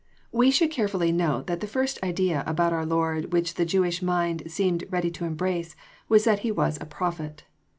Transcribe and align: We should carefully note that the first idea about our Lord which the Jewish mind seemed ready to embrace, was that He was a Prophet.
We 0.31 0.49
should 0.49 0.71
carefully 0.71 1.11
note 1.11 1.45
that 1.45 1.59
the 1.59 1.67
first 1.67 2.01
idea 2.03 2.43
about 2.47 2.73
our 2.73 2.87
Lord 2.87 3.31
which 3.31 3.53
the 3.53 3.65
Jewish 3.65 4.01
mind 4.01 4.41
seemed 4.47 4.83
ready 4.89 5.11
to 5.11 5.25
embrace, 5.25 5.75
was 6.09 6.23
that 6.23 6.39
He 6.39 6.51
was 6.51 6.79
a 6.81 6.87
Prophet. 6.87 7.43